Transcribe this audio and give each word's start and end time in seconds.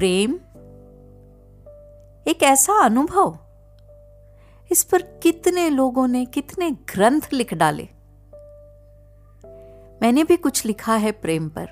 प्रेम 0.00 0.34
एक 2.28 2.38
ऐसा 2.42 2.84
अनुभव। 2.84 3.38
इस 4.72 4.84
पर 4.84 5.02
कितने 5.02 5.70
लोगों 5.70 6.08
ने 6.08 6.24
कितने 6.24 6.70
ग्रंथ 6.70 7.20
लिख 7.32 7.54
डाले। 7.54 7.88
मैंने 10.02 10.24
भी 10.24 10.36
कुछ 10.36 10.66
लिखा 10.66 10.96
है 10.96 11.12
प्रेम 11.12 11.48
पर। 11.48 11.66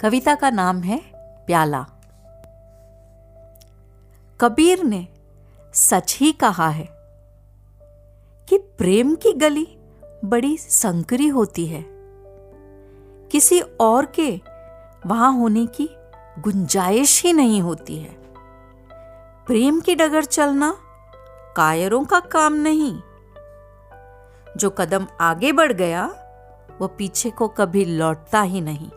कविता 0.00 0.34
का 0.34 0.50
नाम 0.50 0.80
है 0.80 1.00
प्याला। 1.46 1.86
कबीर 4.40 4.84
ने 4.84 5.08
सच 5.74 6.16
ही 6.20 6.32
कहा 6.32 6.68
है 6.68 6.88
कि 8.48 8.58
प्रेम 8.58 9.14
की 9.14 9.32
गली 9.32 9.78
बड़ी 10.24 10.56
संकरी 10.56 11.28
होती 11.28 11.66
है। 11.66 11.84
किसी 13.28 13.60
और 13.60 14.06
के 14.06 14.40
वहाँ 15.06 15.32
होने 15.32 15.66
की 15.66 15.90
गुंजाइश 16.38 17.22
ही 17.22 17.32
नहीं 17.32 17.62
होती 17.62 17.98
है। 17.98 18.16
प्रेम 19.46 19.80
की 19.80 19.94
डगर 19.94 20.24
चलना 20.24 20.76
कायरों 21.56 22.04
का 22.04 22.20
काम 22.20 22.52
नहीं। 22.52 23.00
जो 24.56 24.70
कदम 24.70 25.06
आगे 25.20 25.52
बढ़ 25.52 25.72
गया, 25.72 26.06
वो 26.78 26.86
पीछे 26.86 27.30
को 27.30 27.48
कभी 27.48 27.84
लौटता 27.84 28.40
ही 28.40 28.60
नहीं। 28.60 28.90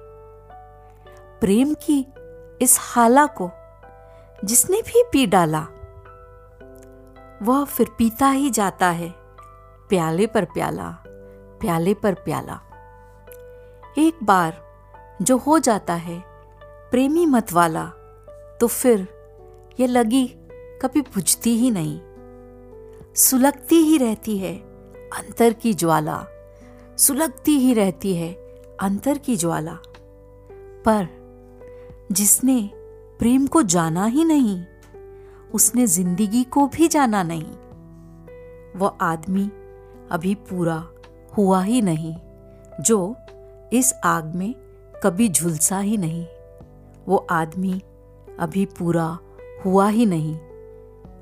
प्रेम 1.41 1.73
की 1.73 2.13
इस 2.61 2.77
हाला 2.81 3.25
को 3.25 3.51
जिसने 4.45 4.81
भी 4.81 5.03
पी 5.11 5.27
डाला, 5.27 5.67
वह 7.41 7.65
फिर 7.65 7.89
पीता 7.97 8.29
ही 8.29 8.49
जाता 8.49 8.89
है, 8.89 9.13
प्याले 9.89 10.27
पर 10.27 10.45
प्याला, 10.45 10.97
प्याले 11.61 11.93
पर 11.93 12.13
प्याला। 12.13 12.59
एक 13.97 14.23
बार 14.23 14.61
जो 15.21 15.37
हो 15.37 15.59
जाता 15.59 15.93
है 15.93 16.36
प्रेमी 16.91 17.25
मत 17.25 17.53
वाला। 17.53 17.85
तो 18.61 18.67
फिर 18.67 19.07
ये 19.79 19.87
लगी 19.87 20.27
कभी 20.81 21.01
बुझती 21.01 21.57
ही 21.57 21.71
नहीं। 21.71 21.99
सुलगती 23.15 23.75
ही 23.75 23.97
रहती 23.97 24.37
है 24.37 24.55
अंतर 25.09 25.53
की 25.53 25.73
ज्वाला। 25.73 26.25
सुलगती 26.97 27.57
ही 27.59 27.73
रहती 27.73 28.15
है 28.15 28.33
अंतर 28.79 29.17
की 29.17 29.35
ज्वाला। 29.37 29.77
पर 30.85 31.07
जिसने 32.11 32.69
प्रेम 33.19 33.47
को 33.47 33.61
जाना 33.63 34.05
ही 34.05 34.23
नहीं, 34.23 34.63
उसने 35.53 35.87
ज़िंदगी 35.87 36.43
को 36.43 36.67
भी 36.67 36.87
जाना 36.87 37.23
नहीं 37.23 37.51
वह 38.79 38.97
आदमी 39.01 39.49
अभी 40.11 40.35
पूरा 40.35 40.87
हुआ 41.37 41.61
ही 41.63 41.81
नहीं, 41.81 42.15
जो 42.81 43.15
इस 43.73 43.93
आग 44.05 44.35
में 44.35 44.53
कभी 45.03 45.29
झुलसा 45.29 45.79
ही 45.79 45.97
नहीं। 45.97 46.25
वो 47.07 47.17
आदमी 47.29 47.81
अभी 48.39 48.65
पूरा 48.65 49.17
हुआ 49.65 49.87
ही 49.89 50.05
नहीं, 50.05 50.37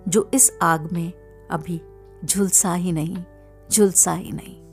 जो 0.07 0.29
इस 0.33 0.57
आग 0.61 0.91
में 0.91 1.11
अभी 1.51 1.81
झुलसा 2.25 2.73
ही 2.73 2.91
नहीं, 2.91 3.17
झुलसा 3.71 4.13
ही 4.13 4.31
नहीं। 4.31 4.64